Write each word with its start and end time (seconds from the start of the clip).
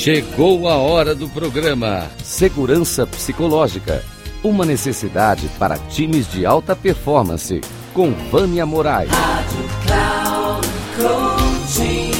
Chegou 0.00 0.66
a 0.66 0.78
hora 0.78 1.14
do 1.14 1.28
programa 1.28 2.10
Segurança 2.24 3.06
Psicológica. 3.06 4.02
Uma 4.42 4.64
necessidade 4.64 5.46
para 5.58 5.76
times 5.76 6.26
de 6.26 6.46
alta 6.46 6.74
performance. 6.74 7.60
Com 7.92 8.10
Vânia 8.30 8.64
Moraes. 8.64 9.10
Rádio 9.10 9.68
Cloud 9.84 10.68
Coaching. 10.96 12.10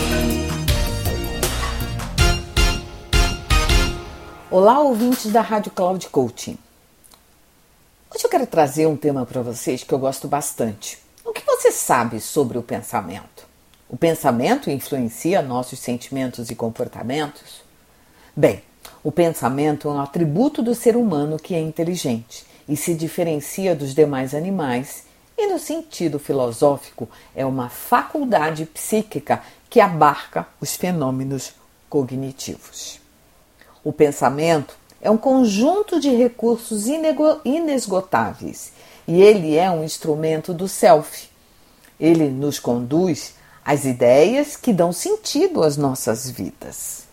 Olá, 4.51 4.81
ouvintes 4.81 5.33
da 5.33 5.41
Rádio 5.41 5.73
Cloud 5.73 6.07
Coaching. 6.11 6.59
Hoje 8.15 8.25
eu 8.27 8.29
quero 8.29 8.47
trazer 8.47 8.87
um 8.89 8.95
tema 8.95 9.25
para 9.25 9.41
vocês 9.41 9.83
que 9.83 9.95
eu 9.95 9.99
gosto 9.99 10.29
bastante. 10.29 10.99
O 11.25 11.33
que 11.33 11.43
você 11.47 11.73
sabe 11.73 12.21
sobre 12.21 12.59
o 12.59 12.63
pensamento? 12.63 13.49
O 13.89 13.97
pensamento 13.97 14.69
influencia 14.69 15.41
nossos 15.41 15.79
sentimentos 15.79 16.51
e 16.51 16.55
comportamentos? 16.55 17.70
Bem, 18.37 18.63
o 19.03 19.11
pensamento 19.11 19.89
é 19.89 19.91
um 19.91 20.01
atributo 20.01 20.63
do 20.63 20.75
ser 20.75 20.97
humano 20.97 21.39
que 21.39 21.55
é 21.55 21.61
inteligente 21.61 22.47
e 22.69 22.77
se 22.77 22.95
diferencia 22.95 23.75
dos 23.75 23.95
demais 23.95 24.35
animais, 24.35 25.05
e 25.37 25.49
no 25.49 25.59
sentido 25.59 26.19
filosófico, 26.19 27.09
é 27.35 27.45
uma 27.45 27.69
faculdade 27.69 28.65
psíquica 28.67 29.43
que 29.69 29.81
abarca 29.81 30.47
os 30.61 30.77
fenômenos 30.77 31.55
cognitivos. 31.89 33.01
O 33.83 33.93
pensamento 33.93 34.77
é 35.01 35.11
um 35.11 35.17
conjunto 35.17 35.99
de 35.99 36.11
recursos 36.11 36.87
inesgotáveis 37.45 38.73
e 39.09 39.21
ele 39.21 39.57
é 39.57 39.71
um 39.71 39.83
instrumento 39.83 40.55
do 40.55 40.69
self. 40.69 41.29
Ele 41.99 42.29
nos 42.29 42.61
conduz 42.61 43.35
às 43.65 43.85
ideias 43.85 44.57
que 44.57 44.73
dão 44.73 44.93
sentido 44.93 45.63
às 45.63 45.77
nossas 45.77 46.31
vidas. 46.31 47.10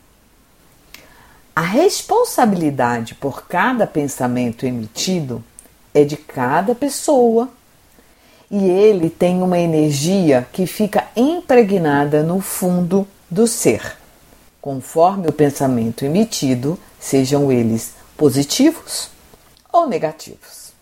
A 1.57 1.61
responsabilidade 1.61 3.15
por 3.15 3.47
cada 3.47 3.87
pensamento 3.87 4.63
emitido 4.63 5.43
é 5.91 6.03
de 6.03 6.15
cada 6.15 6.75
pessoa. 6.75 7.49
E 8.51 8.63
ele 8.69 9.09
tem 9.09 9.41
uma 9.41 9.57
energia 9.57 10.47
que 10.53 10.67
fica 10.67 11.07
impregnada 11.15 12.21
no 12.21 12.41
fundo 12.41 13.07
do 13.27 13.47
ser. 13.47 13.97
Conforme 14.61 15.29
o 15.29 15.33
pensamento 15.33 16.05
emitido, 16.05 16.77
sejam 16.99 17.51
eles 17.51 17.95
positivos 18.15 19.09
ou 19.73 19.87
negativos. 19.87 20.73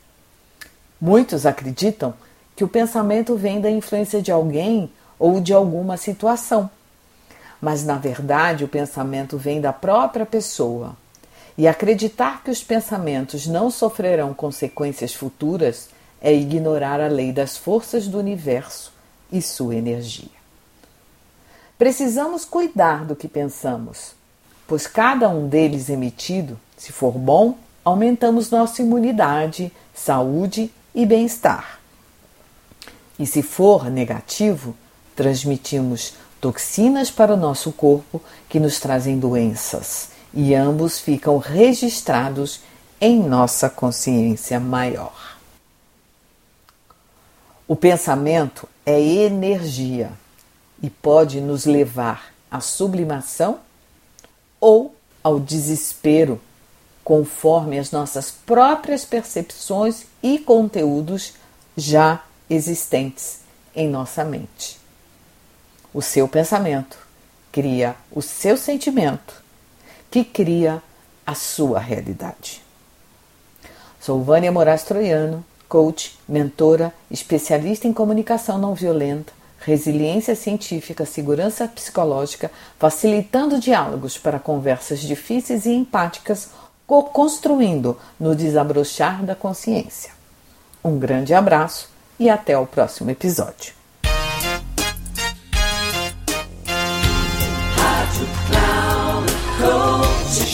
Muitos 0.99 1.45
acreditam 1.45 2.13
que 2.53 2.65
o 2.65 2.67
pensamento 2.67 3.37
vem 3.37 3.61
da 3.61 3.71
influência 3.71 4.21
de 4.21 4.29
alguém 4.29 4.91
ou 5.17 5.39
de 5.39 5.53
alguma 5.53 5.95
situação, 5.95 6.69
mas 7.65 7.83
na 7.83 7.97
verdade 7.97 8.63
o 8.63 8.67
pensamento 8.67 9.39
vem 9.39 9.59
da 9.59 9.73
própria 9.73 10.23
pessoa. 10.23 10.95
E 11.57 11.67
acreditar 11.67 12.43
que 12.43 12.51
os 12.51 12.63
pensamentos 12.63 13.47
não 13.47 13.71
sofrerão 13.71 14.35
consequências 14.35 15.15
futuras 15.15 15.89
é 16.21 16.31
ignorar 16.31 17.01
a 17.01 17.07
lei 17.07 17.31
das 17.31 17.57
forças 17.57 18.07
do 18.07 18.19
universo 18.19 18.93
e 19.31 19.41
sua 19.41 19.73
energia. 19.73 20.29
Precisamos 21.75 22.45
cuidar 22.45 23.03
do 23.03 23.15
que 23.15 23.27
pensamos, 23.27 24.13
pois 24.67 24.85
cada 24.85 25.27
um 25.27 25.47
deles 25.47 25.89
emitido, 25.89 26.59
se 26.77 26.91
for 26.91 27.13
bom, 27.13 27.57
aumentamos 27.83 28.51
nossa 28.51 28.83
imunidade, 28.83 29.73
saúde 29.91 30.71
e 30.93 31.03
bem-estar. 31.03 31.79
E 33.17 33.25
se 33.25 33.41
for 33.41 33.89
negativo, 33.89 34.77
transmitimos 35.15 36.13
toxinas 36.45 37.09
para 37.09 37.33
o 37.33 37.37
nosso 37.37 37.71
corpo 37.71 38.21
que 38.47 38.59
nos 38.59 38.79
trazem 38.79 39.17
doenças, 39.17 40.09
e 40.31 40.53
ambos 40.53 40.99
ficam 40.99 41.39
registrados 41.39 42.59
em 43.01 43.19
nossa 43.19 43.67
consciência 43.67 44.59
maior. 44.59 45.39
O 47.67 47.75
pensamento 47.75 48.69
é 48.85 49.01
energia 49.01 50.11
e 50.83 50.87
pode 50.87 51.41
nos 51.41 51.65
levar 51.65 52.31
à 52.51 52.59
sublimação 52.59 53.57
ou 54.61 54.95
ao 55.23 55.39
desespero, 55.39 56.39
conforme 57.03 57.79
as 57.79 57.89
nossas 57.89 58.29
próprias 58.29 59.03
percepções 59.03 60.05
e 60.21 60.37
conteúdos 60.37 61.33
já 61.75 62.23
existentes 62.47 63.39
em 63.75 63.89
nossa 63.89 64.23
mente. 64.23 64.84
O 65.95 66.01
seu 66.01 66.27
pensamento 66.27 66.97
cria 67.53 67.95
o 68.11 68.21
seu 68.21 68.57
sentimento, 68.57 69.41
que 70.11 70.25
cria 70.25 70.83
a 71.25 71.33
sua 71.33 71.79
realidade. 71.79 72.61
Sou 74.01 74.21
Vânia 74.21 74.51
Moraes 74.51 74.83
Troiano, 74.83 75.41
coach, 75.69 76.19
mentora, 76.27 76.93
especialista 77.09 77.87
em 77.87 77.93
comunicação 77.93 78.57
não 78.57 78.75
violenta 78.75 79.31
resiliência 79.61 80.35
científica, 80.35 81.05
segurança 81.05 81.65
psicológica, 81.65 82.51
facilitando 82.77 83.57
diálogos 83.57 84.17
para 84.17 84.37
conversas 84.37 84.99
difíceis 84.99 85.65
e 85.65 85.71
empáticas, 85.71 86.49
co-construindo 86.85 87.97
no 88.19 88.35
desabrochar 88.35 89.23
da 89.23 89.33
consciência. 89.33 90.11
Um 90.83 90.99
grande 90.99 91.33
abraço 91.33 91.89
e 92.19 92.29
até 92.29 92.57
o 92.57 92.67
próximo 92.67 93.11
episódio. 93.11 93.84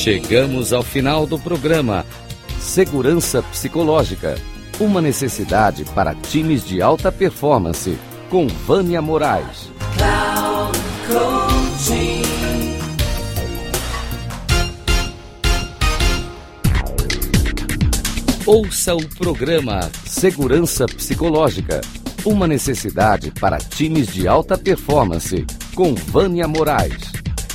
Chegamos 0.02 0.74
ao 0.74 0.82
final 0.82 1.28
do 1.28 1.38
programa 1.38 2.04
Segurança 2.60 3.44
Psicológica 3.44 4.34
uma 4.80 5.00
necessidade 5.00 5.86
para 5.94 6.16
times 6.16 6.66
de 6.66 6.82
alta 6.82 7.12
performance 7.12 7.96
com 8.28 8.48
Vânia 8.48 9.00
Moraes. 9.00 9.70
Ouça 18.48 18.96
o 18.96 19.08
programa 19.08 19.82
Segurança 20.08 20.88
Psicológica. 20.88 21.80
Uma 22.26 22.48
necessidade 22.48 23.30
para 23.40 23.60
times 23.60 24.08
de 24.08 24.28
alta 24.28 24.58
performance 24.58 25.46
com 25.76 25.94
Vânia 25.94 26.48
Moraes. 26.48 27.11